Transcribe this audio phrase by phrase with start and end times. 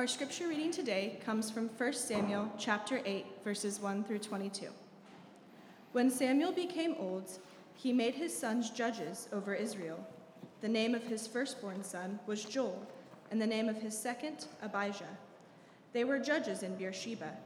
[0.00, 4.68] Our scripture reading today comes from 1 Samuel chapter 8 verses 1 through 22.
[5.92, 7.30] When Samuel became old,
[7.74, 10.02] he made his sons judges over Israel.
[10.62, 12.86] The name of his firstborn son was Joel,
[13.30, 15.18] and the name of his second Abijah.
[15.92, 17.36] They were judges in Beersheba.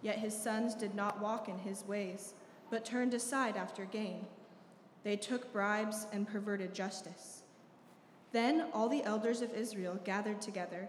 [0.00, 2.32] Yet his sons did not walk in his ways,
[2.70, 4.24] but turned aside after gain.
[5.04, 7.42] They took bribes and perverted justice.
[8.32, 10.88] Then all the elders of Israel gathered together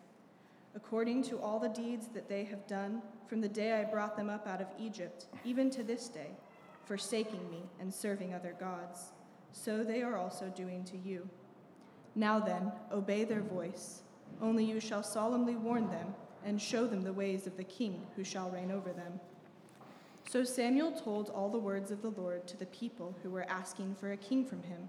[0.75, 4.29] according to all the deeds that they have done from the day I brought them
[4.29, 6.31] up out of Egypt, even to this day,
[6.85, 9.11] forsaking me and serving other gods.
[9.51, 11.27] So they are also doing to you.
[12.15, 14.01] Now then, obey their voice.
[14.41, 16.13] Only you shall solemnly warn them
[16.45, 19.19] and show them the ways of the king who shall reign over them.
[20.29, 23.95] So Samuel told all the words of the Lord to the people who were asking
[23.95, 24.87] for a king from him.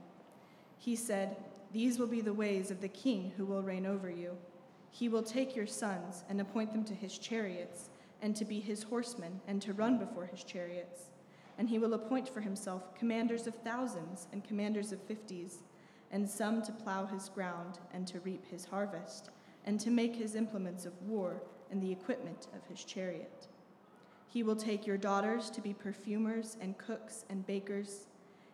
[0.78, 1.36] He said,
[1.72, 4.36] These will be the ways of the king who will reign over you.
[4.94, 7.88] He will take your sons and appoint them to his chariots,
[8.20, 11.10] and to be his horsemen, and to run before his chariots.
[11.56, 15.62] And he will appoint for himself commanders of thousands and commanders of fifties,
[16.10, 19.30] and some to plow his ground and to reap his harvest,
[19.64, 23.48] and to make his implements of war and the equipment of his chariot.
[24.28, 28.08] He will take your daughters to be perfumers and cooks and bakers.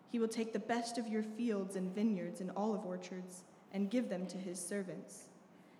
[0.08, 3.42] He will take the best of your fields and vineyards and olive orchards,
[3.72, 5.27] and give them to his servants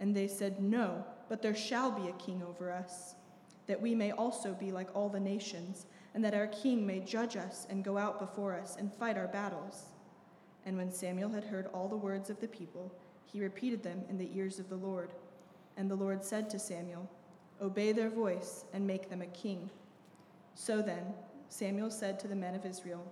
[0.00, 3.14] And they said, No, but there shall be a king over us,
[3.66, 7.36] that we may also be like all the nations, and that our king may judge
[7.36, 9.84] us and go out before us and fight our battles.
[10.66, 12.92] And when Samuel had heard all the words of the people,
[13.24, 15.12] he repeated them in the ears of the Lord.
[15.76, 17.08] And the Lord said to Samuel,
[17.62, 19.70] Obey their voice and make them a king.
[20.54, 21.04] So then,
[21.48, 23.04] Samuel said to the men of Israel,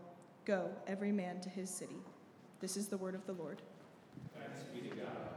[0.44, 1.96] Go, every man to his city.
[2.60, 3.62] This is the word of the Lord.
[4.34, 5.27] Thanks be to God.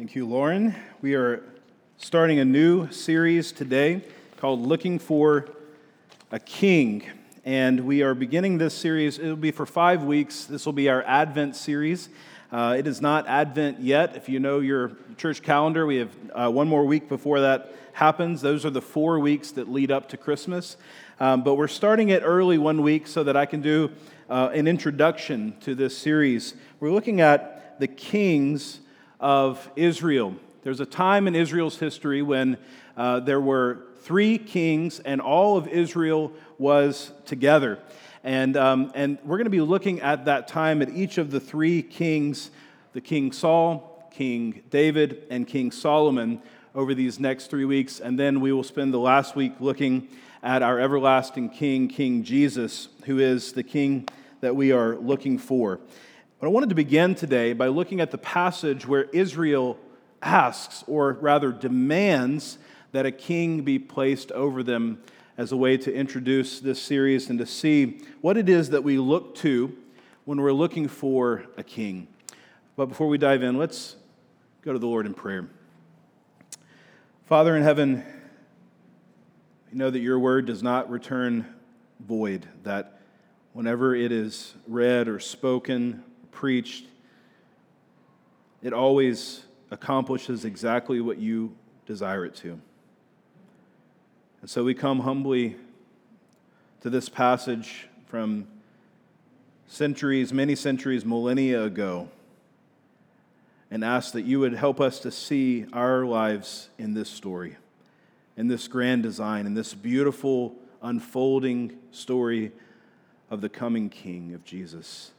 [0.00, 0.74] Thank you, Lauren.
[1.02, 1.42] We are
[1.98, 4.00] starting a new series today
[4.38, 5.50] called Looking for
[6.32, 7.04] a King.
[7.44, 10.46] And we are beginning this series, it'll be for five weeks.
[10.46, 12.08] This will be our Advent series.
[12.50, 14.16] Uh, it is not Advent yet.
[14.16, 18.40] If you know your church calendar, we have uh, one more week before that happens.
[18.40, 20.78] Those are the four weeks that lead up to Christmas.
[21.20, 23.90] Um, but we're starting it early one week so that I can do
[24.30, 26.54] uh, an introduction to this series.
[26.80, 28.80] We're looking at the kings
[29.20, 30.34] of Israel.
[30.62, 32.58] There's a time in Israel's history when
[32.96, 37.78] uh, there were three kings and all of Israel was together.
[38.24, 41.40] And, um, and we're going to be looking at that time at each of the
[41.40, 42.50] three kings
[42.92, 46.42] the King Saul, King David, and King Solomon
[46.74, 48.00] over these next three weeks.
[48.00, 50.08] And then we will spend the last week looking
[50.42, 54.08] at our everlasting King, King Jesus, who is the King
[54.40, 55.78] that we are looking for.
[56.40, 59.76] But I wanted to begin today by looking at the passage where Israel
[60.22, 62.56] asks, or rather demands,
[62.92, 65.02] that a king be placed over them
[65.36, 68.96] as a way to introduce this series and to see what it is that we
[68.96, 69.76] look to
[70.24, 72.08] when we're looking for a king.
[72.74, 73.96] But before we dive in, let's
[74.62, 75.46] go to the Lord in prayer.
[77.26, 78.02] Father in heaven,
[79.70, 81.44] we know that your word does not return
[82.00, 82.98] void, that
[83.52, 86.86] whenever it is read or spoken preached,
[88.62, 91.54] it always accomplishes exactly what you
[91.86, 92.60] desire it to.
[94.40, 95.56] And so we come humbly
[96.80, 98.46] to this passage from
[99.66, 102.08] centuries, many centuries, millennia ago,
[103.70, 107.56] and ask that you would help us to see our lives in this story,
[108.36, 112.50] in this grand design, in this beautiful unfolding story
[113.30, 115.12] of the coming King of Jesus.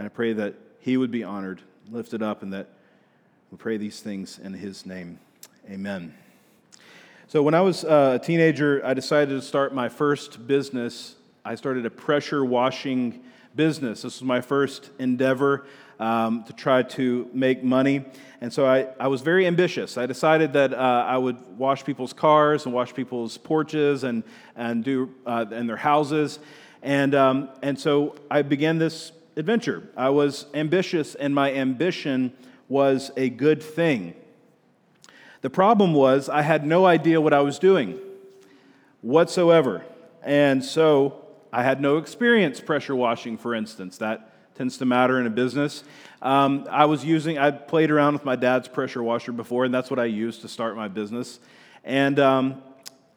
[0.00, 1.60] And I pray that he would be honored,
[1.90, 2.68] lifted up, and that
[3.50, 5.18] we pray these things in his name.
[5.70, 6.14] Amen.
[7.28, 11.16] So, when I was uh, a teenager, I decided to start my first business.
[11.44, 13.22] I started a pressure washing
[13.54, 14.00] business.
[14.00, 15.66] This was my first endeavor
[15.98, 18.06] um, to try to make money.
[18.40, 19.98] And so I, I was very ambitious.
[19.98, 20.76] I decided that uh,
[21.06, 24.22] I would wash people's cars and wash people's porches and,
[24.56, 26.38] and do uh, and their houses.
[26.82, 29.88] And, um, and so I began this adventure.
[29.96, 32.32] I was ambitious, and my ambition
[32.68, 34.14] was a good thing.
[35.42, 37.98] The problem was I had no idea what I was doing
[39.00, 39.84] whatsoever.
[40.22, 43.98] And so I had no experience pressure washing, for instance.
[43.98, 45.84] That tends to matter in a business.
[46.20, 49.88] Um, I was using, I played around with my dad's pressure washer before, and that's
[49.90, 51.40] what I used to start my business.
[51.82, 52.62] And, um,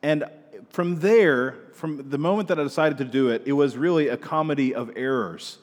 [0.01, 0.24] and
[0.69, 4.16] from there, from the moment that I decided to do it, it was really a
[4.16, 5.57] comedy of errors.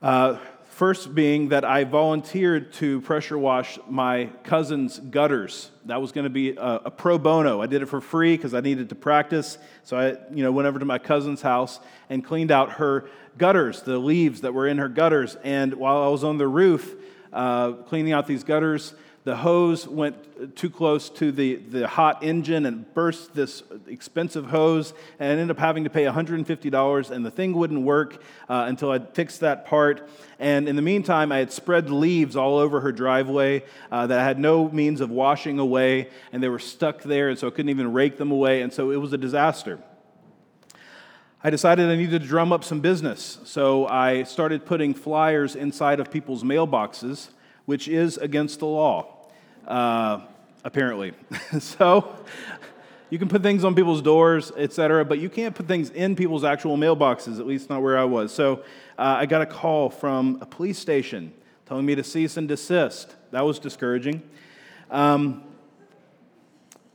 [0.00, 0.38] Uh,
[0.78, 5.72] First, being that I volunteered to pressure wash my cousin's gutters.
[5.86, 7.60] That was going to be a, a pro bono.
[7.60, 9.58] I did it for free because I needed to practice.
[9.82, 13.82] So I, you know, went over to my cousin's house and cleaned out her gutters,
[13.82, 15.36] the leaves that were in her gutters.
[15.42, 16.94] And while I was on the roof
[17.32, 22.64] uh, cleaning out these gutters, the hose went too close to the, the hot engine
[22.64, 27.30] and burst this expensive hose and I ended up having to pay $150 and the
[27.30, 30.08] thing wouldn't work uh, until I fixed that part.
[30.38, 34.24] And in the meantime, I had spread leaves all over her driveway uh, that I
[34.24, 37.70] had no means of washing away and they were stuck there and so I couldn't
[37.70, 39.78] even rake them away and so it was a disaster.
[41.42, 46.00] I decided I needed to drum up some business, so I started putting flyers inside
[46.00, 47.28] of people's mailboxes,
[47.68, 49.06] which is against the law
[49.66, 50.22] uh,
[50.64, 51.12] apparently.
[51.60, 52.16] so
[53.10, 56.44] you can put things on people's doors, etc., but you can't put things in people's
[56.44, 58.32] actual mailboxes, at least not where I was.
[58.32, 58.60] So
[58.98, 61.30] uh, I got a call from a police station
[61.66, 63.14] telling me to cease and desist.
[63.32, 64.22] That was discouraging.
[64.90, 65.44] Um,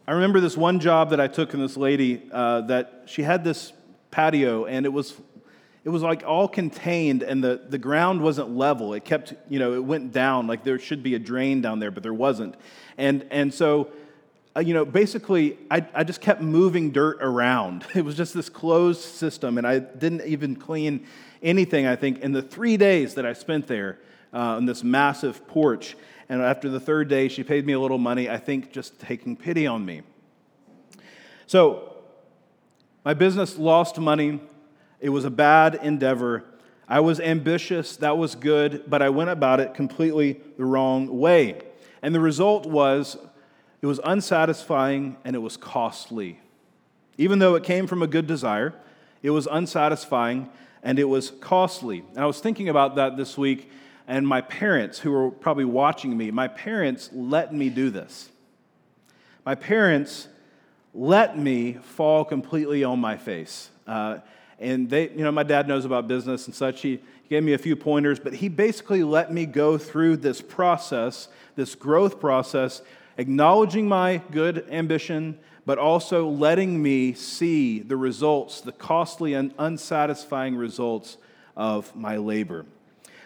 [0.08, 3.44] I remember this one job that I took from this lady uh, that she had
[3.44, 3.74] this
[4.10, 5.14] patio and it was
[5.84, 8.94] it was like all contained and the, the ground wasn't level.
[8.94, 11.92] It kept you know it went down like there should be a drain down there
[11.92, 12.56] but there wasn't.
[12.98, 13.92] And and so
[14.56, 17.86] uh, you know basically I, I just kept moving dirt around.
[17.96, 21.06] It was just this closed system and i didn't even clean
[21.42, 24.00] anything i think in the three days that i spent there
[24.34, 25.96] uh, on this massive porch.
[26.30, 29.36] And after the third day she paid me a little money i think just taking
[29.36, 30.04] pity on me.
[31.46, 31.98] So
[33.04, 34.40] my business lost money
[35.04, 36.46] it was a bad endeavor.
[36.88, 41.60] I was ambitious, that was good, but I went about it completely the wrong way.
[42.02, 43.18] And the result was
[43.82, 46.40] it was unsatisfying and it was costly.
[47.18, 48.74] Even though it came from a good desire,
[49.22, 50.50] it was unsatisfying
[50.82, 52.06] and it was costly.
[52.12, 53.70] And I was thinking about that this week,
[54.08, 58.30] and my parents, who were probably watching me, my parents let me do this.
[59.46, 60.30] My parents
[60.94, 63.70] let me fall completely on my face.
[63.86, 64.20] Uh,
[64.64, 66.82] and they, you know, my dad knows about business and such.
[66.82, 67.00] He,
[67.34, 71.74] gave me a few pointers, but he basically let me go through this process, this
[71.74, 72.84] growth process,
[73.18, 80.56] acknowledging my good ambition, but also letting me see the results, the costly and unsatisfying
[80.56, 81.18] results
[81.58, 82.66] of my labor.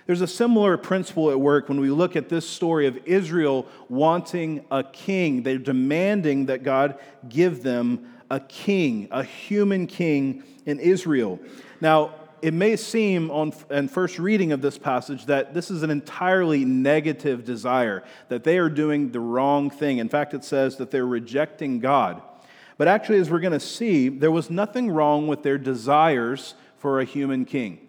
[0.06, 4.64] There's a similar principle at work when we look at this story of Israel wanting
[4.71, 5.44] a king.
[5.44, 6.97] They're demanding that God
[7.28, 11.40] give them a king, a human king in Israel.
[11.81, 15.90] Now, it may seem on, on first reading of this passage that this is an
[15.90, 19.98] entirely negative desire, that they are doing the wrong thing.
[19.98, 22.22] In fact, it says that they're rejecting God.
[22.78, 27.00] But actually, as we're going to see, there was nothing wrong with their desires for
[27.00, 27.80] a human king.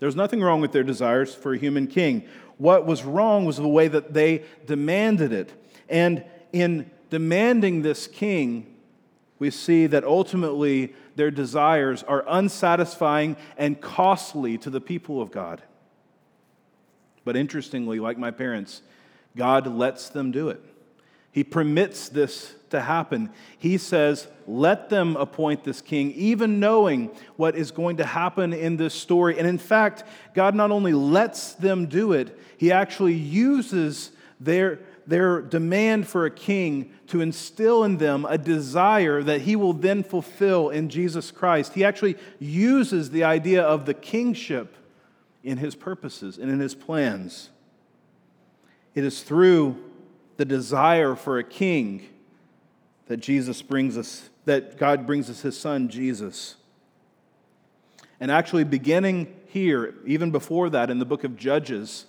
[0.00, 2.24] There was nothing wrong with their desires for a human king.
[2.58, 5.52] What was wrong was the way that they demanded it.
[5.88, 8.75] And in demanding this king,
[9.38, 15.62] we see that ultimately their desires are unsatisfying and costly to the people of God.
[17.24, 18.82] But interestingly, like my parents,
[19.36, 20.62] God lets them do it.
[21.32, 23.30] He permits this to happen.
[23.58, 28.78] He says, Let them appoint this king, even knowing what is going to happen in
[28.78, 29.38] this story.
[29.38, 35.40] And in fact, God not only lets them do it, He actually uses their their
[35.40, 40.68] demand for a king to instill in them a desire that he will then fulfill
[40.70, 41.74] in Jesus Christ.
[41.74, 44.76] He actually uses the idea of the kingship
[45.44, 47.50] in his purposes and in his plans.
[48.94, 49.76] It is through
[50.36, 52.08] the desire for a king
[53.06, 56.56] that Jesus brings us, that God brings us his son, Jesus.
[58.18, 62.06] And actually, beginning here, even before that in the book of Judges,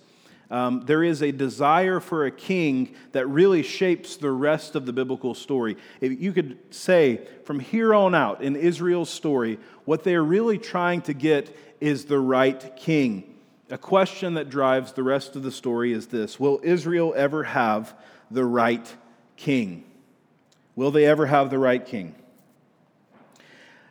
[0.50, 4.92] um, there is a desire for a king that really shapes the rest of the
[4.92, 5.76] biblical story.
[6.00, 11.02] If you could say from here on out in Israel's story, what they're really trying
[11.02, 13.34] to get is the right king.
[13.70, 17.94] A question that drives the rest of the story is this Will Israel ever have
[18.30, 18.94] the right
[19.36, 19.84] king?
[20.74, 22.14] Will they ever have the right king?
[23.38, 23.42] I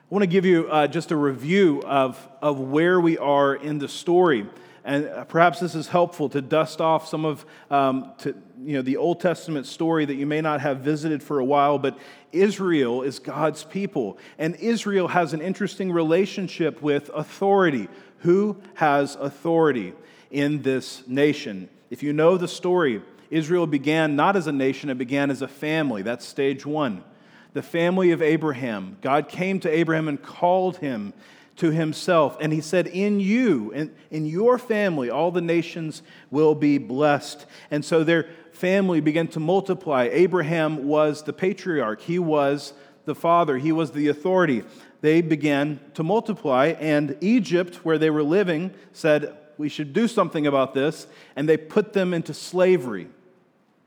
[0.09, 3.89] want to give you uh, just a review of, of where we are in the
[3.89, 4.47] story.
[4.87, 8.95] And perhaps this is helpful to dust off some of um, to, you know, the
[8.95, 11.99] Old Testament story that you may not have visited for a while, but
[12.31, 14.17] Israel is God's people.
[14.37, 17.89] And Israel has an interesting relationship with authority.
[18.19, 19.93] Who has authority
[20.31, 21.67] in this nation?
[21.89, 25.49] If you know the story, Israel began not as a nation, it began as a
[25.49, 26.01] family.
[26.01, 27.03] That's stage one.
[27.51, 28.95] The family of Abraham.
[29.01, 31.13] God came to Abraham and called him
[31.57, 32.37] to himself.
[32.39, 37.45] And he said, In you, in, in your family, all the nations will be blessed.
[37.69, 40.09] And so their family began to multiply.
[40.11, 42.73] Abraham was the patriarch, he was
[43.05, 44.63] the father, he was the authority.
[45.01, 50.47] They began to multiply, and Egypt, where they were living, said, We should do something
[50.47, 51.07] about this.
[51.35, 53.07] And they put them into slavery.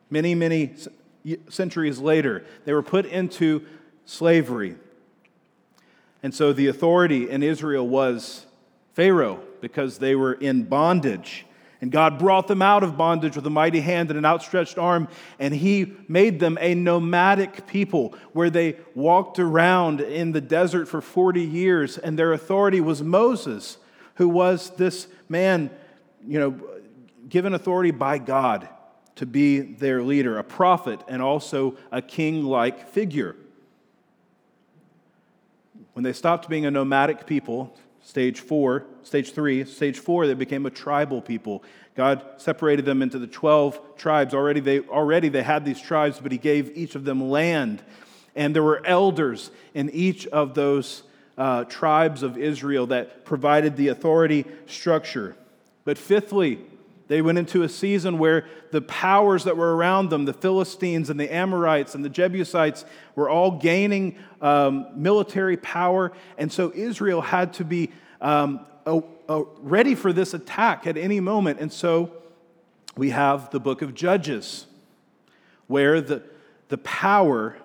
[0.09, 0.75] Many, many
[1.49, 3.67] centuries later, they were put into
[4.05, 4.77] slavery.
[6.23, 8.47] And so the authority in Israel was
[8.95, 11.47] Pharaoh because they were in bondage.
[11.81, 15.09] And God brought them out of bondage with a mighty hand and an outstretched arm,
[15.39, 21.01] and He made them a nomadic people where they walked around in the desert for
[21.01, 23.79] 40 years, and their authority was Moses,
[24.17, 25.71] who was this man,
[26.27, 26.61] you know,
[27.31, 28.69] given authority by God
[29.17, 33.37] to be their leader, a prophet, and also a king like figure.
[35.93, 40.67] When they stopped being a nomadic people, stage four, stage three, stage four, they became
[40.67, 41.63] a tribal people.
[41.97, 44.33] God separated them into the 12 tribes.
[44.33, 47.83] Already they, already they had these tribes, but He gave each of them land.
[48.37, 51.03] And there were elders in each of those
[51.37, 55.37] uh, tribes of Israel that provided the authority structure.
[55.85, 56.61] But fifthly,
[57.11, 61.19] they went into a season where the powers that were around them, the Philistines and
[61.19, 62.85] the Amorites and the Jebusites,
[63.17, 66.13] were all gaining um, military power.
[66.39, 67.91] And so Israel had to be
[68.21, 71.59] um, a, a ready for this attack at any moment.
[71.59, 72.13] And so
[72.97, 74.67] we have the book of Judges,
[75.67, 76.23] where the,
[76.69, 77.57] the power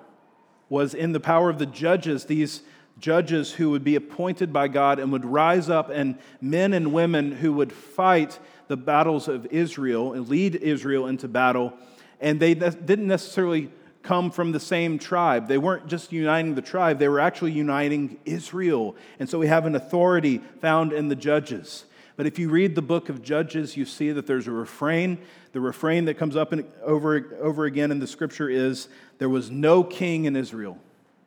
[0.69, 2.63] was in the power of the judges, these
[2.99, 7.31] judges who would be appointed by God and would rise up, and men and women
[7.31, 11.73] who would fight the battles of Israel and lead Israel into battle.
[12.19, 13.69] And they didn't necessarily
[14.01, 15.47] come from the same tribe.
[15.47, 18.95] They weren't just uniting the tribe, they were actually uniting Israel.
[19.19, 21.85] And so we have an authority found in the judges.
[22.17, 25.17] But if you read the book of Judges, you see that there's a refrain.
[25.51, 28.87] The refrain that comes up in, over, over again in the scripture is
[29.17, 30.77] there was no king in Israel.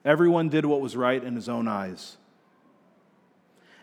[0.09, 2.17] Everyone did what was right in his own eyes.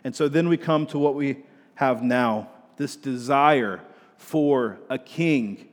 [0.03, 1.43] And so then we come to what we
[1.75, 3.79] have now this desire
[4.17, 5.69] for a king,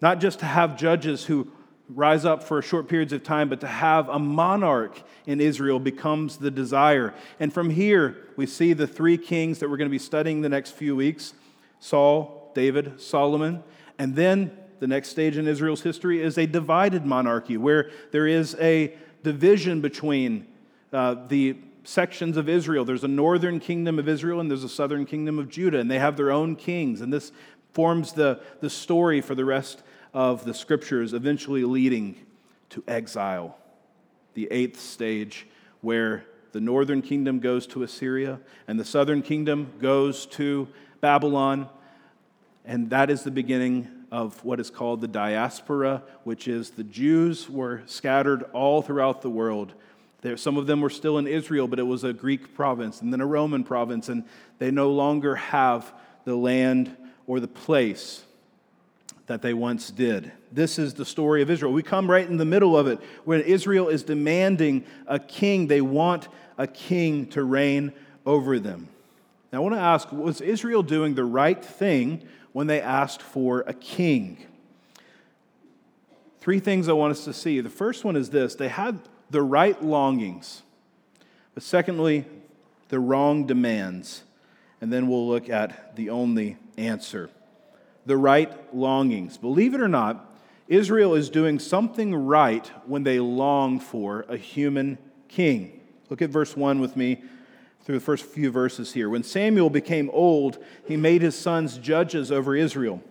[0.00, 1.46] not just to have judges who
[1.88, 6.38] rise up for short periods of time, but to have a monarch in Israel becomes
[6.38, 7.14] the desire.
[7.38, 10.48] And from here, we see the three kings that we're going to be studying the
[10.48, 11.34] next few weeks
[11.78, 13.62] Saul, David, Solomon.
[13.96, 18.56] And then the next stage in Israel's history is a divided monarchy where there is
[18.60, 20.46] a division between
[20.92, 22.84] uh, the sections of Israel.
[22.84, 25.98] There's a northern kingdom of Israel and there's a southern kingdom of Judah, and they
[25.98, 27.00] have their own kings.
[27.00, 27.32] And this
[27.72, 32.16] forms the, the story for the rest of the scriptures, eventually leading
[32.70, 33.58] to exile,
[34.34, 35.46] the eighth stage,
[35.80, 38.38] where the northern kingdom goes to Assyria
[38.68, 40.68] and the southern kingdom goes to
[41.00, 41.68] Babylon.
[42.64, 47.50] And that is the beginning of what is called the diaspora, which is the Jews
[47.50, 49.74] were scattered all throughout the world
[50.24, 53.12] there, some of them were still in Israel, but it was a Greek province and
[53.12, 54.24] then a Roman province, and
[54.58, 55.92] they no longer have
[56.24, 58.24] the land or the place
[59.26, 60.32] that they once did.
[60.50, 61.74] This is the story of Israel.
[61.74, 65.66] We come right in the middle of it when Israel is demanding a king.
[65.66, 67.92] They want a king to reign
[68.24, 68.88] over them.
[69.52, 73.60] Now, I want to ask was Israel doing the right thing when they asked for
[73.66, 74.38] a king?
[76.40, 77.60] Three things I want us to see.
[77.60, 80.62] The first one is this they had the right longings,
[81.52, 82.24] but secondly,
[82.88, 84.22] the wrong demands.
[84.80, 87.30] And then we'll look at the only answer
[88.06, 89.38] the right longings.
[89.38, 90.30] Believe it or not,
[90.68, 95.80] Israel is doing something right when they long for a human king.
[96.10, 97.22] Look at verse 1 with me.
[97.84, 99.10] Through the first few verses here.
[99.10, 103.02] When Samuel became old, he made his sons judges over Israel.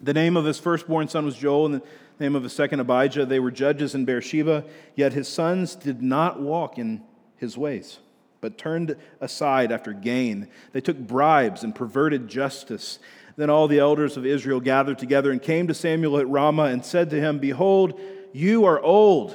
[0.00, 1.82] The name of his firstborn son was Joel, and the
[2.20, 3.24] name of his second Abijah.
[3.24, 7.02] They were judges in Beersheba, yet his sons did not walk in
[7.36, 7.98] his ways,
[8.42, 10.48] but turned aside after gain.
[10.72, 12.98] They took bribes and perverted justice.
[13.36, 16.84] Then all the elders of Israel gathered together and came to Samuel at Ramah and
[16.84, 17.98] said to him, Behold,
[18.32, 19.34] you are old.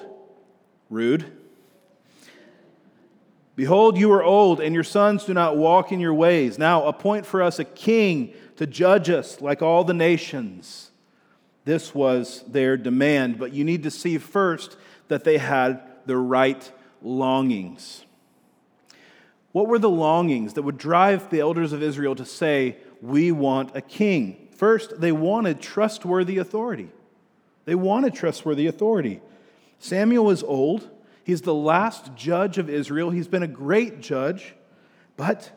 [0.89, 1.38] Rude.
[3.59, 6.57] Behold, you are old, and your sons do not walk in your ways.
[6.57, 10.91] Now appoint for us a king to judge us like all the nations.
[11.65, 14.77] This was their demand, but you need to see first
[15.09, 18.05] that they had the right longings.
[19.51, 23.75] What were the longings that would drive the elders of Israel to say, We want
[23.75, 24.47] a king?
[24.55, 26.91] First, they wanted trustworthy authority.
[27.65, 29.19] They wanted trustworthy authority.
[29.79, 30.89] Samuel was old.
[31.29, 33.11] He's the last judge of Israel.
[33.11, 34.55] He's been a great judge,
[35.15, 35.51] but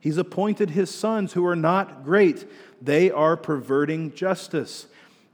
[0.00, 2.50] he's appointed his sons who are not great.
[2.80, 4.86] They are perverting justice,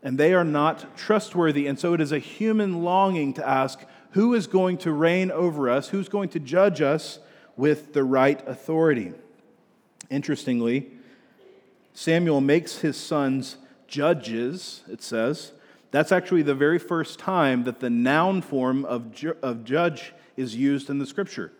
[0.03, 1.69] and they are not trustworthy.
[1.69, 3.79] And so it is a human longing to ask
[4.11, 5.91] who is going to reign over us?
[5.91, 7.21] Who's going to judge us
[7.57, 9.13] with the right authority?
[10.11, 10.91] Interestingly,
[11.95, 15.53] Samuel makes his sons judges, it says,
[15.93, 20.57] that's actually the very first time that the noun form of, ju- of judge is
[20.57, 21.53] used in the scripture.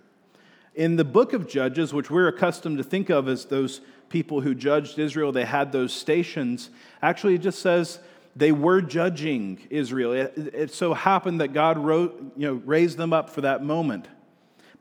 [0.75, 4.55] In the book of Judges, which we're accustomed to think of as those people who
[4.55, 6.71] judged Israel, they had those stations,
[7.03, 7.99] actually it just says
[8.35, 10.13] they were judging Israel.
[10.13, 14.09] It, it so happened that God wrote, you know, raised them up for that moment.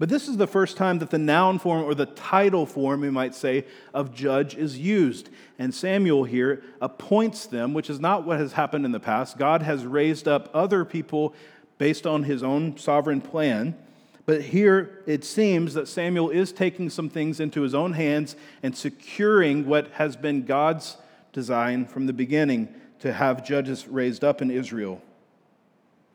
[0.02, 3.12] But this is the first time that the noun form, or the title form, we
[3.12, 5.30] might say, of judge is used.
[5.60, 9.38] And Samuel here appoints them, which is not what has happened in the past.
[9.38, 11.36] God has raised up other people
[11.78, 13.78] based on his own sovereign plan.
[14.26, 18.76] But here it seems that Samuel is taking some things into his own hands and
[18.76, 20.98] securing what has been God's
[21.32, 25.00] design from the beginning to have judges raised up in Israel.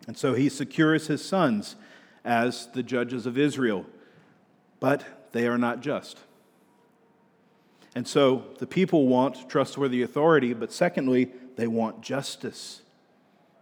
[0.08, 1.76] And so he secures his sons
[2.26, 3.86] as the judges of Israel,
[4.80, 6.18] but they are not just.
[7.94, 12.82] And so the people want trustworthy authority, but secondly, they want justice.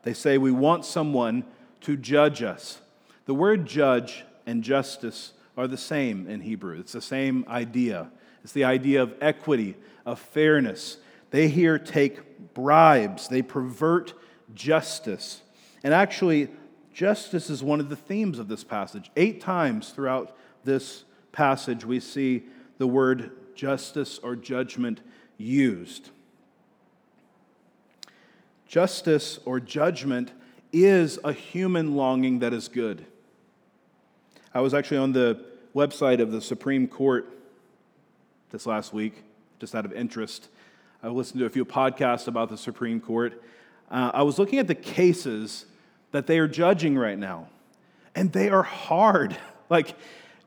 [0.03, 1.45] They say, We want someone
[1.83, 2.81] to judge us.
[3.27, 8.11] The word judge and justice are the same in Hebrew, it's the same idea.
[8.43, 9.75] It's the idea of equity,
[10.05, 10.99] of fairness.
[11.31, 14.13] They here take bribes, they pervert
[14.55, 15.41] justice.
[15.83, 16.49] And actually,
[16.95, 19.11] Justice is one of the themes of this passage.
[19.17, 21.03] Eight times throughout this
[21.33, 22.45] passage, we see
[22.79, 25.01] the word justice or judgment
[25.37, 26.11] used.
[28.69, 30.31] Justice or judgment
[30.73, 33.05] is a human longing that is good.
[34.55, 37.29] I was actually on the website of the Supreme Court
[38.51, 39.25] this last week,
[39.59, 40.49] just out of interest.
[41.03, 43.43] I listened to a few podcasts about the Supreme Court.
[43.91, 45.67] Uh, I was looking at the cases
[46.15, 47.49] that they are judging right now.
[48.15, 49.37] And they are hard.
[49.71, 49.97] Like,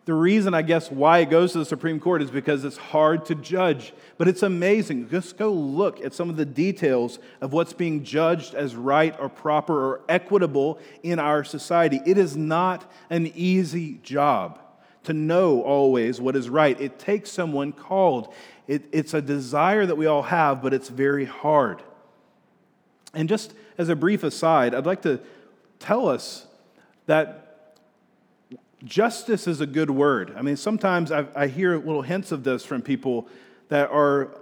[0.05, 3.25] the reason, I guess, why it goes to the Supreme Court is because it's hard
[3.25, 3.93] to judge.
[4.19, 5.09] But it's amazing.
[5.09, 9.27] Just go look at some of the details of what's being judged as right or
[9.27, 11.99] proper or equitable in our society.
[12.05, 14.59] It is not an easy job
[15.05, 16.79] to know always what is right.
[16.79, 18.31] It takes someone called.
[18.67, 21.81] It, it's a desire that we all have, but it's very hard.
[23.15, 25.19] And just as a brief aside, I'd like to
[25.79, 26.45] tell us
[27.05, 27.75] that
[28.83, 30.33] justice is a good word.
[30.37, 33.27] I mean, sometimes I, I hear little hints of this from people
[33.69, 34.37] that are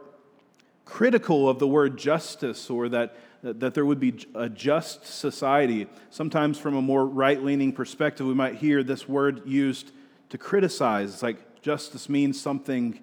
[0.84, 5.88] critical of the word justice or that, that there would be a just society.
[6.10, 9.92] Sometimes, from a more right leaning perspective, we might hear this word used
[10.30, 11.14] to criticize.
[11.14, 13.00] It's like justice means something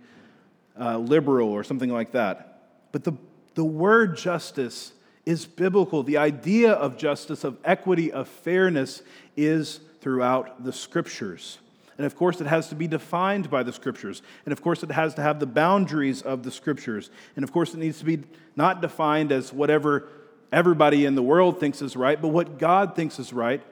[0.79, 2.63] uh, liberal or something like that.
[2.93, 3.15] But the,
[3.55, 4.93] the word justice
[5.25, 6.03] is biblical.
[6.03, 9.03] The idea of justice, of equity, of fairness
[9.37, 11.59] is throughout the scriptures.
[11.97, 14.23] And of course, it has to be defined by the scriptures.
[14.45, 17.11] And of course, it has to have the boundaries of the scriptures.
[17.37, 18.25] And of course, it needs to be
[18.57, 20.09] not defined as whatever
[20.51, 23.63] everybody in the world thinks is right, but what God thinks is right.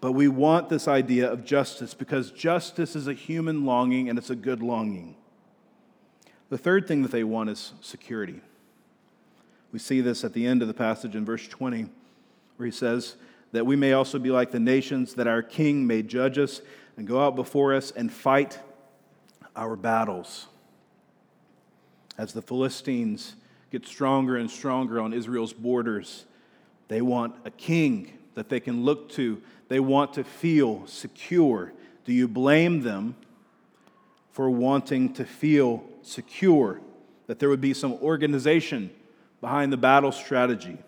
[0.00, 4.30] But we want this idea of justice because justice is a human longing and it's
[4.30, 5.16] a good longing.
[6.50, 8.40] The third thing that they want is security.
[9.74, 11.86] We see this at the end of the passage in verse 20,
[12.56, 13.16] where he says,
[13.50, 16.60] That we may also be like the nations, that our king may judge us
[16.96, 18.60] and go out before us and fight
[19.56, 20.46] our battles.
[22.16, 23.34] As the Philistines
[23.72, 26.24] get stronger and stronger on Israel's borders,
[26.86, 29.42] they want a king that they can look to.
[29.66, 31.72] They want to feel secure.
[32.04, 33.16] Do you blame them
[34.30, 36.80] for wanting to feel secure,
[37.26, 38.90] that there would be some organization
[39.44, 40.78] behind the battle strategy.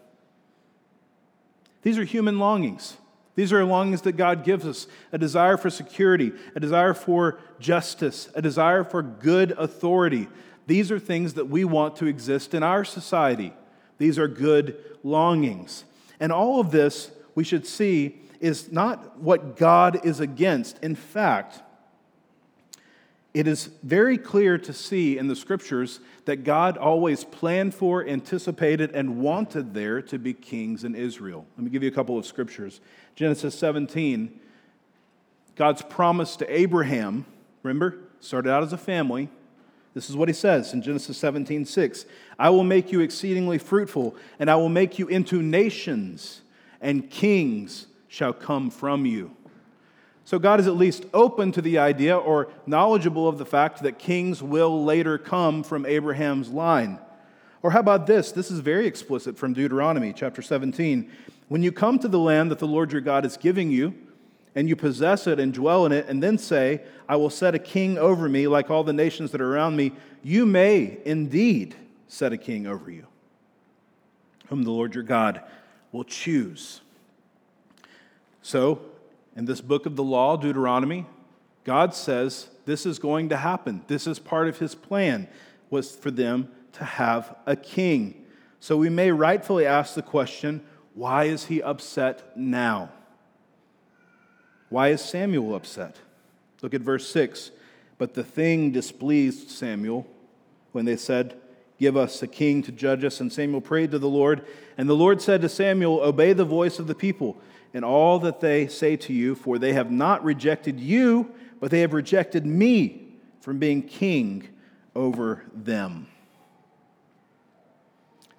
[1.83, 2.97] These are human longings.
[3.35, 8.31] These are longings that God gives us a desire for security, a desire for justice,
[8.35, 10.27] a desire for good authority.
[10.67, 13.53] These are things that we want to exist in our society.
[13.99, 15.85] These are good longings.
[16.19, 20.83] And all of this, we should see, is not what God is against.
[20.83, 21.61] In fact,
[23.37, 28.93] it is very clear to see in the scriptures that God always planned for, anticipated,
[28.93, 31.45] and wanted there to be kings in Israel.
[31.59, 32.81] Let me give you a couple of scriptures.
[33.15, 34.41] Genesis 17,
[35.55, 37.27] God's promise to Abraham,
[37.63, 39.29] remember, started out as a family.
[39.93, 42.07] This is what he says in Genesis 17, 6.
[42.39, 46.41] I will make you exceedingly fruitful, and I will make you into nations,
[46.81, 49.36] and kings shall come from you.
[50.27, 54.01] So God is at least open to the idea or knowledgeable of the fact that
[54.01, 56.99] kings will later come from Abraham's line.
[57.63, 58.33] Or how about this?
[58.33, 61.09] This is very explicit from Deuteronomy chapter 17.
[61.47, 63.95] When you come to the land that the Lord your God is giving you,
[64.57, 67.61] and you possess it and dwell in it, and then say, I will set a
[67.61, 69.93] king over me like all the nations that are around me,
[70.25, 71.77] you may indeed
[72.09, 73.07] set a king over you,
[74.49, 75.41] whom the Lord your God
[75.93, 76.81] will choose.
[78.43, 78.81] So,
[79.37, 81.07] in this book of the law, Deuteronomy,
[81.63, 83.83] God says this is going to happen.
[83.87, 85.29] This is part of his plan,
[85.69, 88.25] was for them to have a king.
[88.61, 92.91] So we may rightfully ask the question why is he upset now?
[94.71, 95.97] Why is Samuel upset?
[96.63, 97.51] Look at verse 6.
[97.99, 100.07] But the thing displeased Samuel
[100.73, 101.39] when they said,
[101.79, 103.21] Give us a king to judge us.
[103.21, 104.47] And Samuel prayed to the Lord.
[104.79, 107.37] And the Lord said to Samuel, Obey the voice of the people
[107.75, 111.81] and all that they say to you, for they have not rejected you, but they
[111.81, 113.09] have rejected me
[113.41, 114.49] from being king
[114.95, 116.07] over them.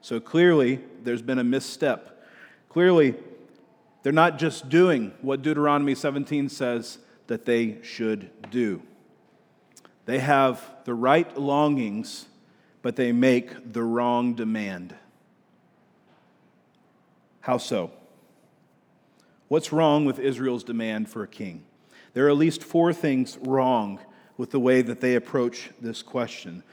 [0.02, 2.24] So clearly, there's been a misstep.
[2.70, 3.16] Clearly,
[4.04, 8.82] they're not just doing what Deuteronomy 17 says that they should do.
[10.06, 12.28] They have the right longings,
[12.82, 14.96] but they make the wrong demand.
[17.42, 17.92] How so?
[19.48, 21.64] What's wrong with Israel's demand for a king?
[22.14, 24.00] There are at least four things wrong
[24.36, 26.64] with the way that they approach this question.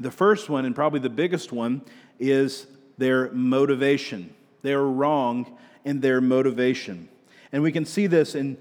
[0.00, 1.82] The first one, and probably the biggest one,
[2.18, 2.66] is
[2.98, 4.34] their motivation.
[4.62, 7.08] They are wrong in their motivation.
[7.52, 8.56] And we can see this in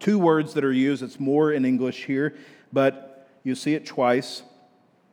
[0.00, 1.02] two words that are used.
[1.02, 2.34] It's more in English here,
[2.72, 4.42] but you see it twice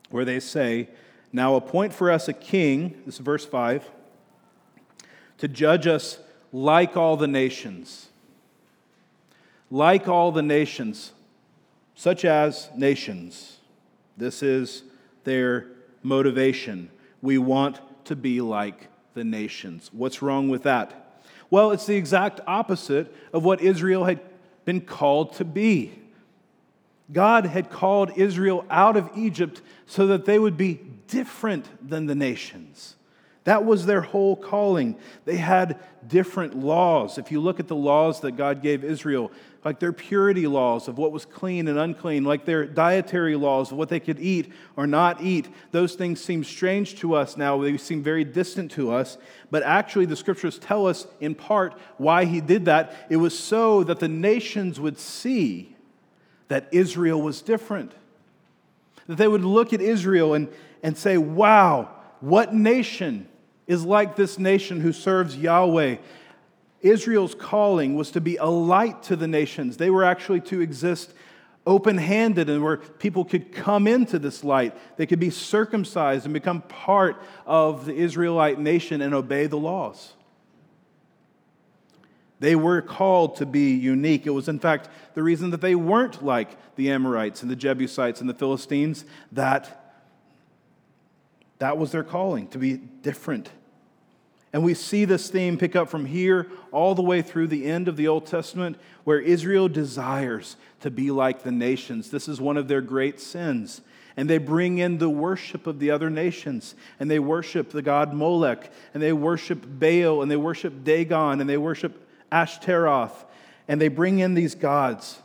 [0.10, 0.89] where they say,
[1.32, 3.88] Now appoint for us a king, this is verse 5,
[5.38, 6.17] to judge us
[6.53, 8.07] like all the nations.
[9.69, 11.11] Like all the nations,
[11.95, 13.57] such as nations.
[14.15, 14.83] This is
[15.23, 15.67] their
[16.03, 16.91] motivation.
[17.23, 19.89] We want to be like the nations.
[19.91, 21.21] What's wrong with that?
[21.49, 24.19] Well, it's the exact opposite of what Israel had
[24.63, 25.93] been called to be.
[27.11, 32.15] God had called Israel out of Egypt so that they would be different than the
[32.15, 32.95] nations.
[33.45, 34.95] That was their whole calling.
[35.25, 37.17] They had different laws.
[37.17, 39.32] If you look at the laws that God gave Israel,
[39.65, 43.77] like their purity laws of what was clean and unclean, like their dietary laws of
[43.77, 47.62] what they could eat or not eat, those things seem strange to us now.
[47.62, 49.17] They seem very distant to us.
[49.51, 53.08] But actually, the scriptures tell us in part why he did that.
[53.10, 55.75] It was so that the nations would see
[56.47, 57.91] that Israel was different.
[59.08, 60.47] That they would look at Israel and,
[60.82, 61.89] and say, wow,
[62.21, 63.27] what nation
[63.67, 65.97] is like this nation who serves Yahweh.
[66.82, 69.78] Israel's calling was to be a light to the nations.
[69.78, 71.13] They were actually to exist
[71.65, 74.76] open handed and where people could come into this light.
[74.97, 80.13] They could be circumcised and become part of the Israelite nation and obey the laws.
[82.41, 84.26] They were called to be unique.
[84.26, 88.19] It was, in fact, the reason that they weren't like the Amorites and the Jebusites
[88.19, 89.82] and the Philistines that
[91.63, 93.49] that was their calling, to be different.
[94.52, 97.88] And we see this theme pick up from here all the way through the end
[97.88, 102.12] of the Old Testament, where Israel desires to be like the nations.
[102.12, 103.80] This is one of their great sins.
[104.17, 106.76] And they bring in the worship of the other nations.
[106.99, 108.69] And they worship the god Molech.
[108.93, 110.21] And they worship Baal.
[110.21, 111.39] And they worship Dagon.
[111.39, 113.23] And they worship Ashtaroth.
[113.69, 115.17] And they bring in these gods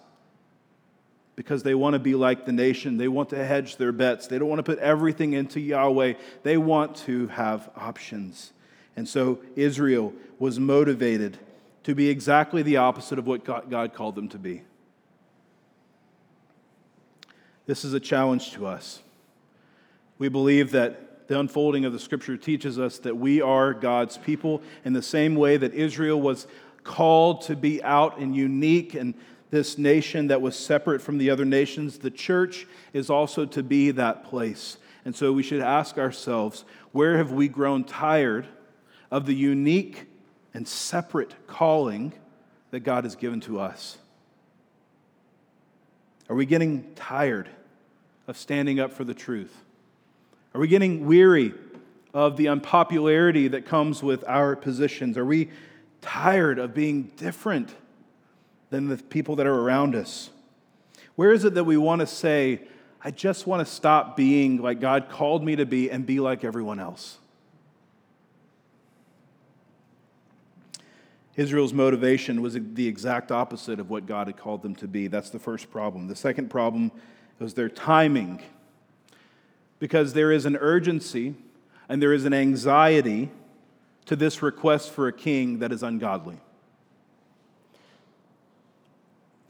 [1.38, 2.96] because they want to be like the nation.
[2.96, 4.27] They want to hedge their bets.
[4.27, 6.14] They don't want to put everything into Yahweh.
[6.42, 8.53] They want to have options.
[8.96, 11.38] And so Israel was motivated
[11.85, 14.62] to be exactly the opposite of what God called them to be.
[17.66, 19.01] This is a challenge to us.
[20.18, 24.61] We believe that the unfolding of the scripture teaches us that we are God's people
[24.85, 26.48] in the same way that Israel was
[26.83, 29.14] called to be out and unique and
[29.50, 31.98] this nation that was separate from the other nations.
[31.98, 34.78] The church is also to be that place.
[35.04, 38.46] And so we should ask ourselves where have we grown tired
[39.11, 40.06] of the unique
[40.52, 42.12] and separate calling
[42.70, 43.98] that God has given to us?
[46.28, 47.48] Are we getting tired
[48.26, 49.64] of standing up for the truth?
[50.54, 51.54] Are we getting weary
[52.12, 55.16] of the unpopularity that comes with our positions?
[55.16, 55.50] Are we
[56.02, 57.74] tired of being different
[58.70, 60.31] than the people that are around us?
[61.16, 62.61] Where is it that we want to say,
[63.02, 66.44] I just want to stop being like God called me to be and be like
[66.44, 67.18] everyone else?
[71.38, 75.07] Israel's motivation was the exact opposite of what God had called them to be.
[75.07, 76.09] That's the first problem.
[76.09, 76.90] The second problem
[77.38, 78.42] was their timing.
[79.78, 81.37] Because there is an urgency
[81.88, 83.31] and there is an anxiety
[84.07, 86.38] to this request for a king that is ungodly.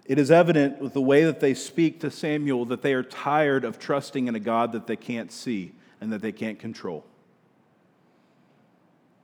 [0.08, 3.62] It is evident with the way that they speak to Samuel that they are tired
[3.62, 7.04] of trusting in a God that they can't see and that they can't control.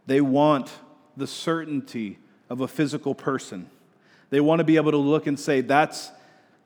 [0.06, 0.70] They want
[1.16, 2.18] the certainty
[2.50, 3.70] of a physical person.
[4.28, 6.10] They want to be able to look and say, That's,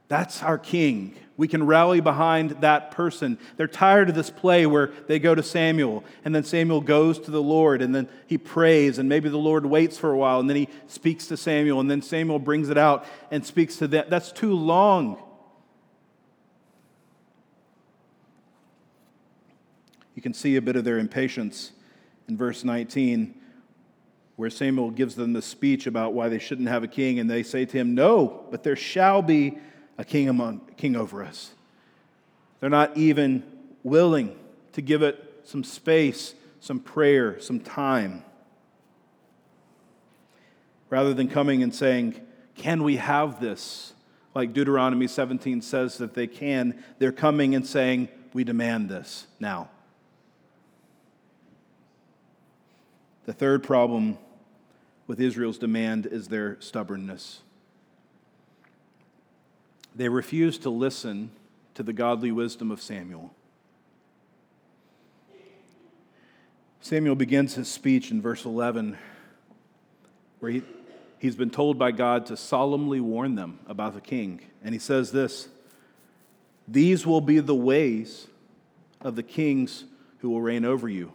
[0.09, 1.15] that's our king.
[1.39, 3.39] We can rally behind that person.
[3.57, 7.31] They're tired of this play where they go to Samuel, and then Samuel goes to
[7.31, 10.51] the Lord, and then he prays, and maybe the Lord waits for a while, and
[10.51, 14.07] then he speaks to Samuel, and then Samuel brings it out and speaks to them.
[14.09, 15.23] That's too long.
[20.17, 21.71] You can see a bit of their impatience
[22.29, 23.33] in verse 19,
[24.35, 27.45] where Samuel gives them the speech about why they shouldn't have a king, and they
[27.45, 29.59] say to him, No, but there shall be
[29.99, 31.51] a king, among, king over us.
[32.61, 33.43] They're not even
[33.83, 34.37] willing
[34.73, 38.23] to give it some space, some prayer, some time.
[40.89, 42.21] Rather than coming and saying,
[42.55, 43.93] Can we have this?
[44.35, 49.69] Like Deuteronomy 17 says that they can, they're coming and saying, We demand this now.
[53.27, 54.17] The third problem
[55.07, 57.41] with Israel's demand is their stubbornness.
[59.99, 61.33] They refused to listen
[61.75, 63.35] to the godly wisdom of Samuel.
[66.81, 68.97] Samuel begins his speech in verse 11,
[70.39, 70.63] where he,
[71.19, 74.41] he's been told by God to solemnly warn them about the king.
[74.63, 75.49] And he says this
[76.69, 78.29] These will be the ways
[79.01, 79.85] of the kings
[80.19, 81.13] who will reign over you.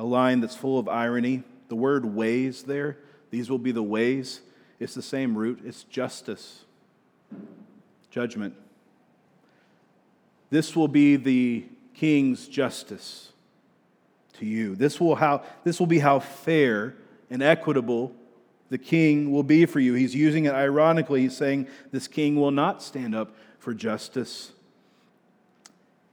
[0.00, 1.44] A line that's full of irony.
[1.68, 2.98] The word ways there,
[3.30, 4.40] these will be the ways,
[4.80, 6.64] it's the same root, it's justice
[8.12, 8.54] judgment.
[10.50, 13.32] This will be the king's justice
[14.34, 14.76] to you.
[14.76, 16.94] This will, how, this will be how fair
[17.30, 18.14] and equitable
[18.68, 19.94] the king will be for you.
[19.94, 21.22] He's using it ironically.
[21.22, 24.52] He's saying this king will not stand up for justice.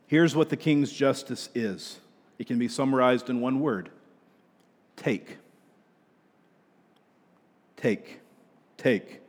[0.07, 1.99] Here's what the king's justice is
[2.37, 3.89] it can be summarized in one word
[4.95, 5.37] take.
[7.75, 8.19] Take.
[8.77, 9.21] Take.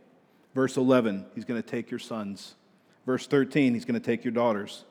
[0.54, 2.54] Verse 11, he's going to take your sons.
[3.10, 4.84] Verse 13, he's going to take your daughters.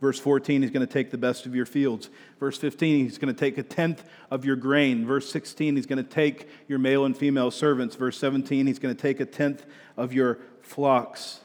[0.00, 2.08] Verse 14, he's going to take the best of your fields.
[2.38, 5.04] Verse 15, he's going to take a tenth of your grain.
[5.04, 7.96] Verse 16, he's going to take your male and female servants.
[7.96, 11.40] Verse 17, he's going to take a tenth of your flocks.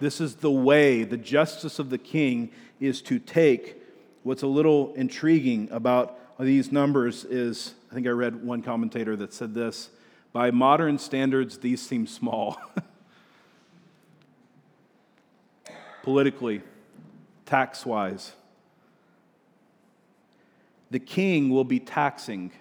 [0.00, 3.80] This is the way, the justice of the king is to take.
[4.24, 9.32] What's a little intriguing about these numbers is I think I read one commentator that
[9.32, 9.90] said this
[10.32, 12.58] by modern standards, these seem small.
[16.06, 16.62] Politically,
[17.46, 18.32] tax wise,
[20.90, 22.52] the king will be taxing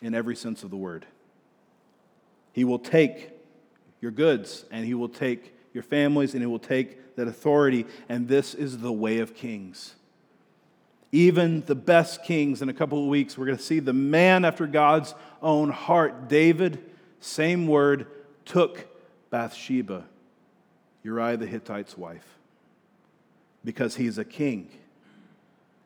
[0.00, 1.04] in every sense of the word.
[2.52, 3.30] He will take
[4.00, 7.86] your goods and he will take your families and he will take that authority.
[8.08, 9.96] And this is the way of kings.
[11.10, 14.44] Even the best kings, in a couple of weeks, we're going to see the man
[14.44, 15.12] after God's
[15.42, 16.78] own heart, David
[17.18, 18.06] same word,
[18.44, 18.86] took
[19.30, 20.04] Bathsheba,
[21.02, 22.38] Uriah the Hittite's wife,
[23.64, 24.70] because he's a king,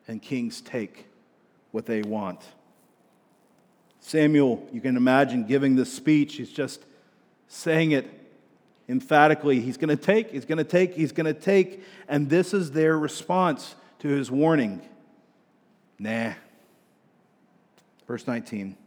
[0.07, 1.05] and kings take
[1.71, 2.41] what they want.
[3.99, 6.83] Samuel, you can imagine giving this speech, he's just
[7.47, 8.09] saying it
[8.89, 9.59] emphatically.
[9.59, 11.83] He's going to take, he's going to take, he's going to take.
[12.07, 14.81] And this is their response to his warning.
[15.99, 16.33] Nah.
[18.07, 18.77] Verse 19.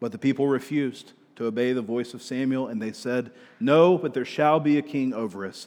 [0.00, 4.14] But the people refused to obey the voice of Samuel, and they said, No, but
[4.14, 5.66] there shall be a king over us.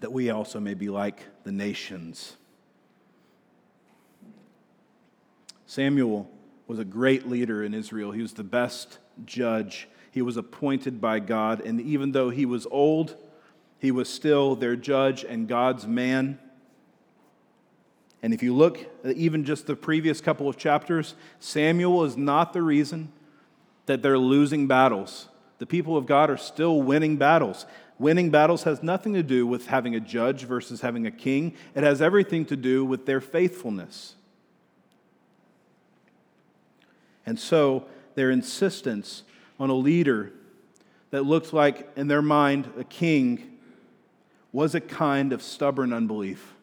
[0.00, 2.36] That we also may be like the nations.
[5.66, 6.28] Samuel
[6.66, 8.10] was a great leader in Israel.
[8.10, 9.88] He was the best judge.
[10.10, 13.16] He was appointed by God, and even though he was old,
[13.78, 16.38] he was still their judge and God's man.
[18.22, 22.52] And if you look at even just the previous couple of chapters, Samuel is not
[22.52, 23.12] the reason
[23.86, 25.28] that they're losing battles.
[25.58, 27.66] The people of God are still winning battles.
[28.00, 31.82] Winning battles has nothing to do with having a judge versus having a king, it
[31.82, 34.14] has everything to do with their faithfulness.
[37.26, 37.84] And so,
[38.14, 39.22] their insistence
[39.58, 40.32] on a leader
[41.10, 43.58] that looked like, in their mind, a king
[44.50, 46.54] was a kind of stubborn unbelief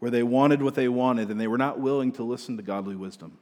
[0.00, 2.96] where they wanted what they wanted and they were not willing to listen to godly
[2.96, 3.38] wisdom.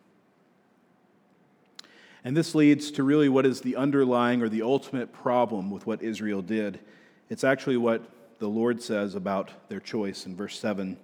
[2.25, 6.03] And this leads to really what is the underlying or the ultimate problem with what
[6.03, 6.81] Israel did.
[7.29, 8.03] It's actually what
[8.39, 10.97] the Lord says about their choice in verse 7.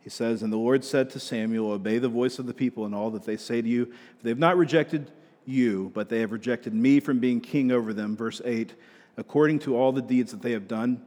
[0.00, 2.94] He says, And the Lord said to Samuel, Obey the voice of the people in
[2.94, 3.86] all that they say to you.
[3.86, 5.10] For they have not rejected
[5.44, 8.16] you, but they have rejected me from being king over them.
[8.16, 8.74] Verse 8
[9.18, 11.02] According to all the deeds that they have done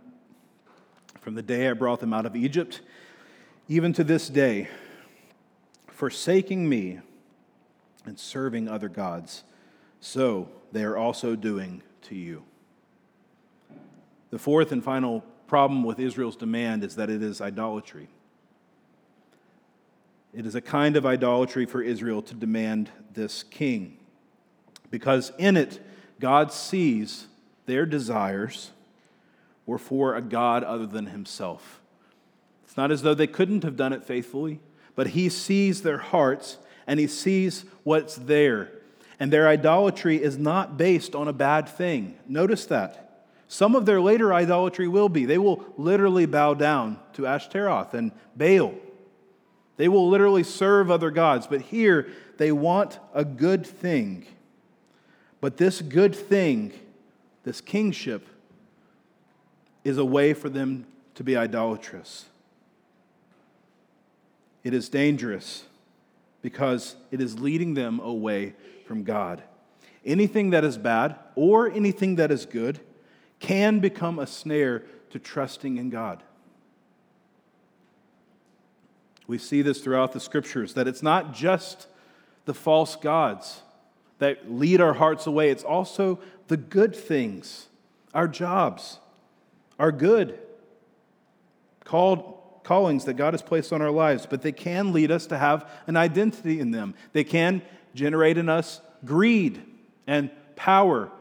[1.21, 2.81] from the day I brought them out of Egypt,
[3.67, 4.69] even to this day,
[5.87, 6.99] forsaking me
[8.05, 9.43] and serving other gods.
[9.99, 12.43] So they are also doing to you.
[14.29, 18.09] The fourth and final problem with Israel's demand is that it is idolatry.
[20.33, 23.97] It is a kind of idolatry for Israel to demand this king,
[24.91, 25.79] because in it,
[26.19, 27.27] God sees
[27.65, 28.71] their desires
[29.65, 31.81] were for a God other than himself.
[32.65, 34.59] It's not as though they couldn't have done it faithfully,
[34.95, 38.71] but he sees their hearts and he sees what's there.
[39.19, 42.17] And their idolatry is not based on a bad thing.
[42.27, 43.25] Notice that.
[43.47, 45.25] Some of their later idolatry will be.
[45.25, 48.73] They will literally bow down to Ashtaroth and Baal.
[49.77, 51.47] They will literally serve other gods.
[51.47, 54.25] But here, they want a good thing.
[55.41, 56.73] But this good thing,
[57.43, 58.27] this kingship,
[59.83, 62.25] is a way for them to be idolatrous.
[64.63, 65.65] It is dangerous
[66.45, 68.53] because it is leading them away
[68.85, 69.41] from God.
[70.05, 72.79] Anything that is bad or anything that is good
[73.39, 76.21] can become a snare to trusting in God.
[79.25, 81.87] We see this throughout the scriptures that it's not just
[82.45, 83.63] the false gods
[84.19, 87.69] that lead our hearts away, it's also the good things.
[88.13, 88.99] Our jobs
[89.79, 90.37] are good,
[91.83, 92.34] called
[92.65, 95.69] callings that God has placed on our lives, but they can lead us to have
[95.87, 96.95] an identity in them.
[97.13, 97.61] They can
[97.93, 99.63] generate in us greed
[100.07, 101.11] and power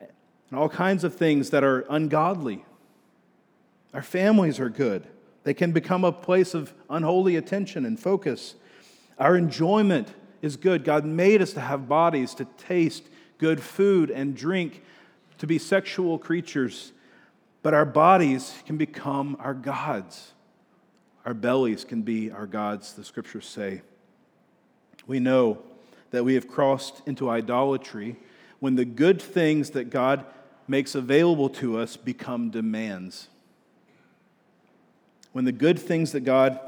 [0.00, 2.64] and all kinds of things that are ungodly.
[3.94, 5.06] Our families are good.
[5.44, 8.56] They can become a place of unholy attention and focus.
[9.18, 10.08] Our enjoyment
[10.42, 10.84] is good.
[10.84, 13.04] God made us to have bodies, to taste
[13.38, 14.82] good food and drink,
[15.38, 16.92] to be sexual creatures.
[17.62, 20.32] But our bodies can become our gods.
[21.24, 23.82] Our bellies can be our gods, the scriptures say.
[25.06, 25.58] We know
[26.10, 28.16] that we have crossed into idolatry
[28.60, 30.24] when the good things that God
[30.68, 33.28] makes available to us become demands.
[35.32, 36.60] When the good things that God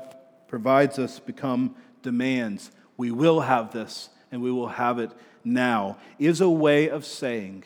[0.48, 5.10] provides us become demands, we will have this and we will have it
[5.44, 7.64] now, is a way of saying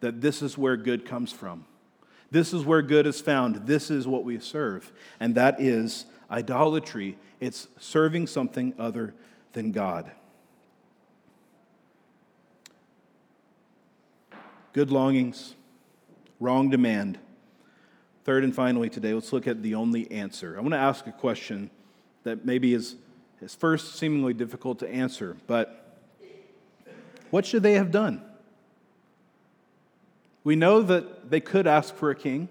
[0.00, 1.64] that this is where good comes from.
[2.30, 3.66] This is where good is found.
[3.66, 4.92] This is what we serve.
[5.18, 7.18] And that is idolatry.
[7.40, 9.14] It's serving something other
[9.52, 10.10] than God.
[14.72, 15.56] Good longings,
[16.38, 17.18] wrong demand.
[18.24, 20.56] Third and finally, today, let's look at the only answer.
[20.56, 21.70] I want to ask a question
[22.22, 22.94] that maybe is,
[23.40, 25.98] is first seemingly difficult to answer, but
[27.30, 28.22] what should they have done?
[30.42, 32.48] We know that they could ask for a king.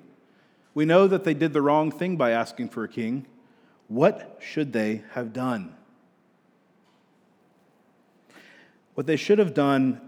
[0.74, 3.26] We know that they did the wrong thing by asking for a king.
[3.88, 5.76] What should they have done?
[8.94, 10.02] What they should have done,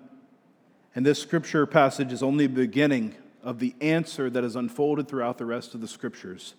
[0.93, 5.38] and this scripture passage is only the beginning of the answer that is unfolded throughout
[5.38, 6.53] the rest of the scriptures,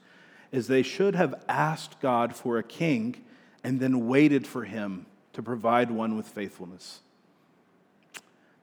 [0.51, 3.23] is they should have asked God for a king
[3.63, 7.01] and then waited for him to provide one with faithfulness.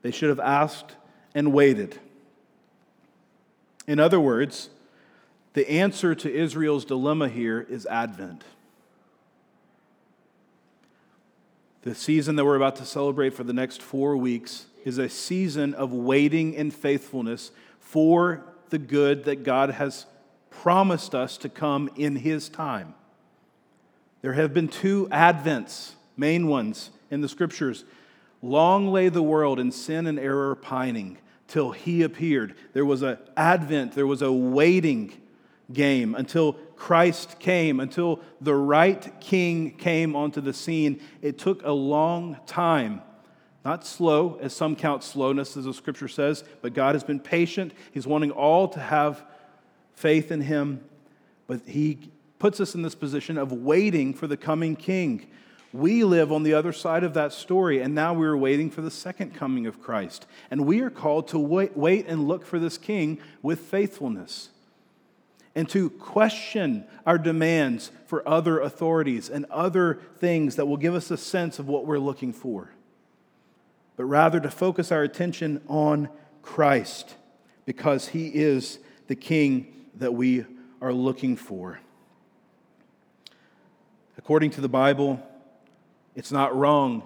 [0.02, 0.96] They should have asked
[1.34, 1.98] and waited.
[3.90, 4.70] In other words,
[5.54, 8.44] the answer to Israel's dilemma here is Advent.
[11.82, 15.74] The season that we're about to celebrate for the next four weeks is a season
[15.74, 20.06] of waiting in faithfulness for the good that God has
[20.52, 22.94] promised us to come in His time.
[24.22, 27.86] There have been two Advents, main ones in the scriptures.
[28.44, 31.18] Long lay the world in sin and error pining
[31.50, 32.56] till He appeared.
[32.74, 35.14] There was an Advent, there was a waiting
[35.74, 41.02] game until Christ came, until the right king came onto the scene.
[41.22, 43.02] It took a long time.
[43.66, 47.74] Not slow, as some count slowness, as the scripture says, but God has been patient.
[47.92, 49.24] He's wanting all to have
[49.94, 50.82] faith in Him,
[51.46, 55.28] but He puts us in this position of waiting for the coming king.
[55.72, 58.90] We live on the other side of that story, and now we're waiting for the
[58.90, 60.26] second coming of Christ.
[60.50, 64.50] And we are called to wait, wait and look for this king with faithfulness
[65.56, 71.12] and to question our demands for other authorities and other things that will give us
[71.12, 72.72] a sense of what we're looking for,
[73.98, 76.10] but rather to focus our attention on
[76.42, 77.16] Christ
[77.66, 80.46] because he is the king that we
[80.82, 81.80] are looking for.
[84.18, 85.22] According to the Bible,
[86.20, 87.02] it's not wrong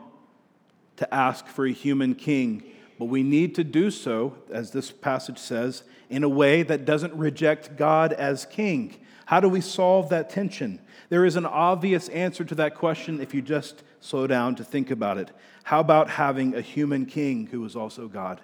[0.95, 2.63] to ask for a human king,
[2.97, 7.13] but we need to do so, as this passage says, in a way that doesn't
[7.13, 8.95] reject God as king.
[9.27, 10.79] How do we solve that tension?
[11.09, 14.89] There is an obvious answer to that question if you just slow down to think
[14.89, 15.29] about it.
[15.61, 18.41] How about having a human king who is also God?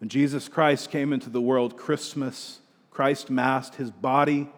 [0.00, 2.60] When Jesus Christ came into the world, Christmas,
[2.90, 4.48] Christ massed his body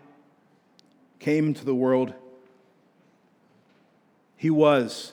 [1.27, 2.15] came to the world.
[4.37, 5.13] He was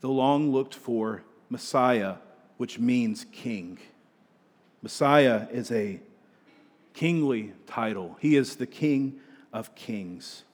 [0.00, 2.14] the long looked for Messiah,
[2.56, 3.78] which means king.
[4.80, 6.00] Messiah is a
[6.94, 9.20] kingly title, he is the king
[9.52, 10.44] of kings.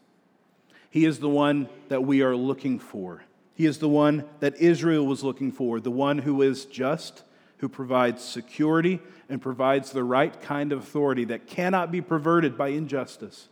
[0.90, 3.22] He is the one that we are looking for.
[3.54, 7.22] He is the one that Israel was looking for, the one who is just
[7.58, 12.70] who provides security and provides the right kind of authority that cannot be perverted by
[12.70, 13.48] injustice.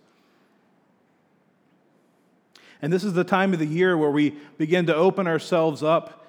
[2.81, 6.27] And this is the time of the year where we begin to open ourselves up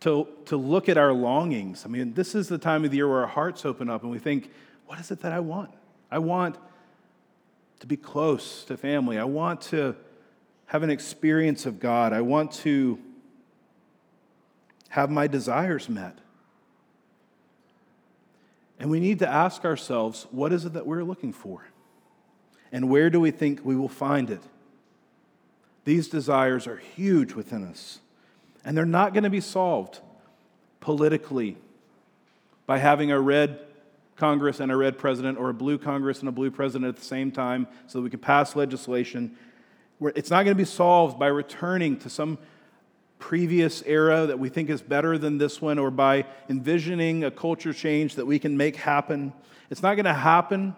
[0.00, 1.84] to, to look at our longings.
[1.86, 4.10] I mean, this is the time of the year where our hearts open up and
[4.10, 4.50] we think,
[4.86, 5.70] what is it that I want?
[6.10, 6.56] I want
[7.80, 9.18] to be close to family.
[9.18, 9.96] I want to
[10.66, 12.12] have an experience of God.
[12.12, 12.98] I want to
[14.88, 16.18] have my desires met.
[18.78, 21.64] And we need to ask ourselves what is it that we're looking for?
[22.72, 24.42] And where do we think we will find it?
[25.84, 28.00] These desires are huge within us,
[28.64, 30.00] and they're not going to be solved
[30.80, 31.56] politically
[32.66, 33.60] by having a red
[34.16, 37.04] Congress and a red president, or a blue Congress and a blue president at the
[37.04, 39.36] same time so that we can pass legislation.
[40.00, 42.38] It's not going to be solved by returning to some
[43.18, 47.72] previous era that we think is better than this one or by envisioning a culture
[47.72, 49.32] change that we can make happen.
[49.70, 50.76] It's not going to happen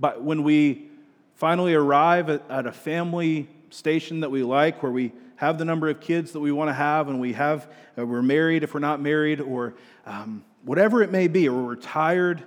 [0.00, 0.88] but when we
[1.34, 5.88] finally arrive at, at, a family station that we like where we have the number
[5.88, 8.80] of kids that we want to have and we have uh, we're married if we're
[8.80, 9.74] not married or
[10.06, 12.44] um, whatever it may be or we're retired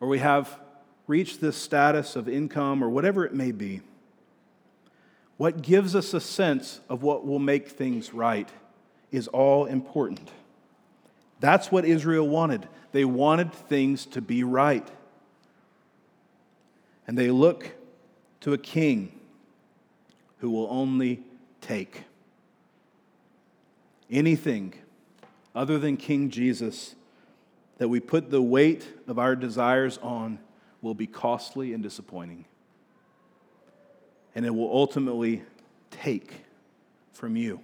[0.00, 0.58] or we have
[1.06, 3.80] reached this status of income or whatever it may be
[5.36, 8.48] what gives us a sense of what will make things right
[9.10, 10.30] is all important.
[11.40, 12.68] That's what Israel wanted.
[12.92, 14.88] They wanted things to be right.
[17.06, 17.72] And they look
[18.42, 19.18] to a king
[20.42, 21.22] who will only
[21.60, 22.02] take.
[24.10, 24.74] Anything
[25.54, 26.96] other than King Jesus
[27.78, 30.40] that we put the weight of our desires on
[30.82, 32.44] will be costly and disappointing
[34.34, 35.44] and it will ultimately
[35.92, 36.32] take
[37.12, 37.60] from you.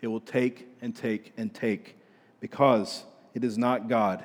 [0.00, 1.96] It will take and take and take
[2.40, 4.24] because it is not God,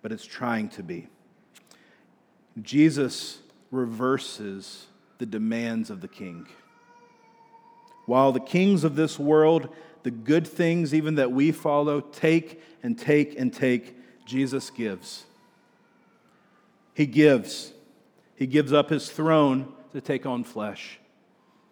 [0.00, 1.08] but it's trying to be.
[2.62, 3.40] Jesus
[3.72, 4.86] reverses
[5.18, 6.46] the demands of the king.
[8.06, 9.68] While the kings of this world,
[10.02, 15.24] the good things even that we follow, take and take and take, Jesus gives.
[16.94, 17.72] He gives.
[18.36, 20.98] He gives up his throne to take on flesh.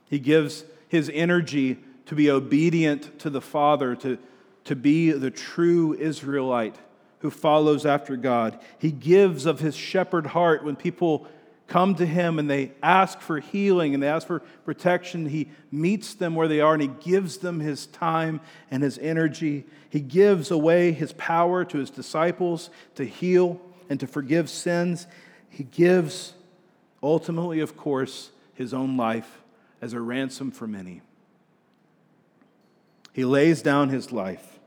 [0.09, 4.19] He gives his energy to be obedient to the Father, to,
[4.65, 6.77] to be the true Israelite
[7.21, 8.59] who follows after God.
[8.79, 11.27] He gives of his shepherd heart when people
[11.75, 15.27] come to him and they ask for healing and they ask for protection.
[15.27, 19.65] He meets them where they are and he gives them his time and his energy.
[19.91, 23.61] He gives away his power to his disciples to heal
[23.91, 25.09] and to forgive sins.
[25.51, 26.35] He gives,
[27.03, 29.43] ultimately, of course, his own life
[29.83, 31.03] as a ransom for many.
[33.13, 34.61] He lays down his life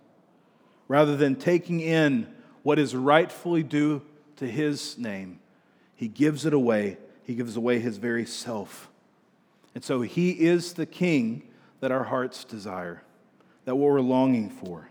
[0.89, 2.28] rather than taking in
[2.64, 4.01] what is rightfully due
[4.36, 5.39] to his name.
[5.98, 6.98] He gives it away.
[7.24, 8.89] He gives away his very self.
[9.76, 11.43] And so he is the king
[11.82, 13.04] that our hearts desire,
[13.66, 14.89] that what we're longing for.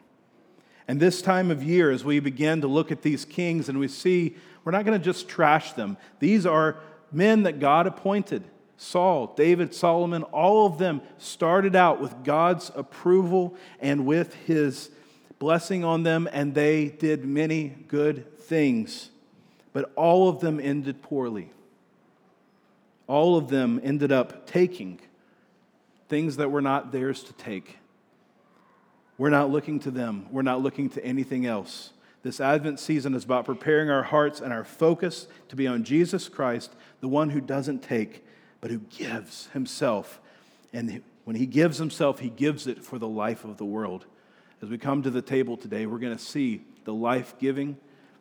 [0.86, 3.88] And this time of year, as we begin to look at these kings and we
[3.88, 5.96] see, we're not going to just trash them.
[6.18, 6.76] These are
[7.10, 8.44] men that God appointed
[8.76, 14.90] Saul, David, Solomon, all of them started out with God's approval and with his
[15.38, 19.10] blessing on them, and they did many good things.
[19.76, 21.50] But all of them ended poorly.
[23.06, 24.98] All of them ended up taking
[26.08, 27.76] things that were not theirs to take.
[29.18, 31.90] We're not looking to them, we're not looking to anything else.
[32.22, 36.26] This Advent season is about preparing our hearts and our focus to be on Jesus
[36.26, 36.72] Christ,
[37.02, 38.24] the one who doesn't take,
[38.62, 40.20] but who gives himself.
[40.72, 44.06] And when he gives himself, he gives it for the life of the world.
[44.62, 47.76] As we come to the table today, we're going to see the life giving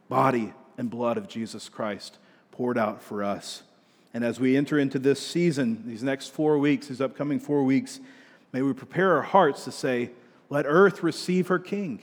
[0.10, 2.18] body and blood of Jesus Christ
[2.52, 3.64] poured out for us.
[4.14, 8.00] And as we enter into this season, these next four weeks, these upcoming four weeks,
[8.54, 10.12] may we prepare our hearts to say,
[10.50, 12.00] Let earth receive her king.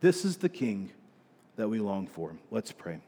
[0.00, 0.92] This is the king
[1.56, 2.32] that we long for.
[2.50, 3.00] Let's pray.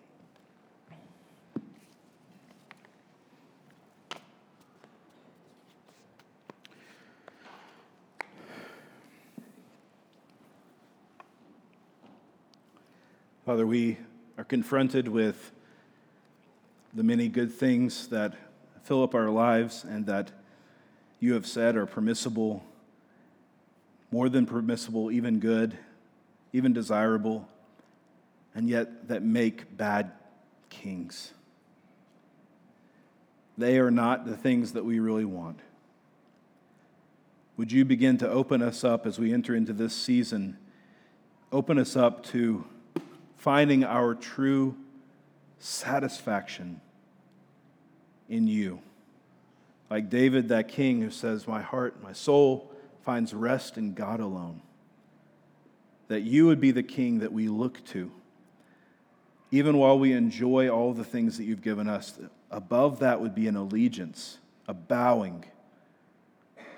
[13.44, 13.96] Father, we
[14.38, 15.50] are confronted with
[16.94, 18.34] the many good things that
[18.84, 20.30] fill up our lives and that
[21.18, 22.64] you have said are permissible,
[24.12, 25.76] more than permissible, even good,
[26.52, 27.48] even desirable,
[28.54, 30.12] and yet that make bad
[30.70, 31.32] kings.
[33.58, 35.58] They are not the things that we really want.
[37.56, 40.56] Would you begin to open us up as we enter into this season?
[41.50, 42.64] Open us up to
[43.38, 44.76] finding our true
[45.58, 46.80] satisfaction
[48.28, 48.80] in you.
[49.88, 52.70] Like David, that king who says, My heart, my soul
[53.04, 54.60] finds rest in God alone.
[56.08, 58.10] That you would be the king that we look to.
[59.50, 62.18] Even while we enjoy all the things that you've given us,
[62.50, 65.46] above that would be an allegiance, a bowing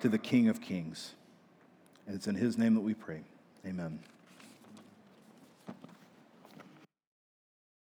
[0.00, 1.14] to the King of Kings.
[2.06, 3.22] And it's in his name that we pray.
[3.66, 3.98] Amen.